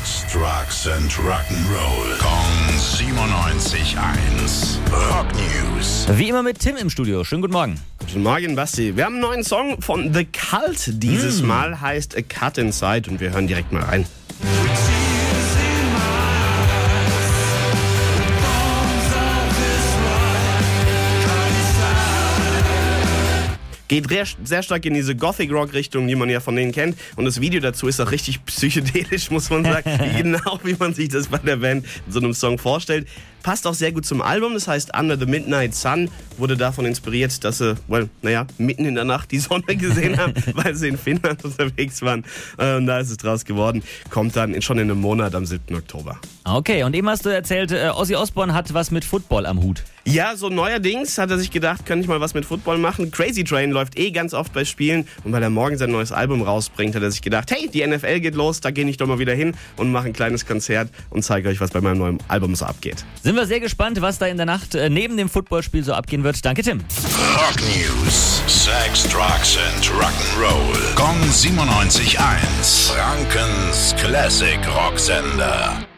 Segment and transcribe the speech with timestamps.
[0.00, 2.18] Sex, Drugs and Rock'n'Roll.
[2.18, 4.78] Kong 97.1.
[4.92, 6.06] Rock News.
[6.12, 7.24] Wie immer mit Tim im Studio.
[7.24, 7.78] Schönen guten Morgen.
[7.98, 8.96] Guten Morgen, Basti.
[8.96, 11.02] Wir haben einen neuen Song von The Cult.
[11.02, 14.06] Dieses Mal heißt A Cut Inside und wir hören direkt mal rein.
[23.90, 26.96] Geht re- sehr stark in diese Gothic-Rock-Richtung, die man ja von denen kennt.
[27.16, 29.90] Und das Video dazu ist auch richtig psychedelisch, muss man sagen.
[30.16, 33.08] genau wie man sich das bei der Band in so einem Song vorstellt.
[33.42, 34.54] Passt auch sehr gut zum Album.
[34.54, 36.08] Das heißt, Under the Midnight Sun
[36.38, 40.34] wurde davon inspiriert, dass sie, well, naja, mitten in der Nacht die Sonne gesehen haben,
[40.54, 42.24] weil sie in Finnland unterwegs waren.
[42.58, 43.82] Äh, Und da ist es draus geworden.
[44.10, 45.74] Kommt dann schon in einem Monat am 7.
[45.74, 46.20] Oktober.
[46.44, 49.82] Okay, und eben hast du erzählt, äh, Ozzy Osbourne hat was mit Football am Hut.
[50.04, 53.10] Ja, so neuerdings hat er sich gedacht, könnte ich mal was mit Football machen.
[53.10, 56.42] Crazy Train läuft eh ganz oft bei Spielen und weil er morgen sein neues Album
[56.42, 59.18] rausbringt, hat er sich gedacht, hey, die NFL geht los, da gehe ich doch mal
[59.18, 62.54] wieder hin und mache ein kleines Konzert und zeige euch, was bei meinem neuen Album
[62.54, 63.04] so abgeht.
[63.22, 66.24] Sind wir sehr gespannt, was da in der Nacht äh, neben dem Footballspiel so abgehen
[66.24, 66.44] wird.
[66.44, 66.80] Danke, Tim.
[67.34, 68.42] Rock News.
[68.46, 70.94] Sex, Drugs and Rock'n'Roll.
[70.94, 72.92] Kong 97.1.
[72.92, 75.89] Frankens Classic Rocksender.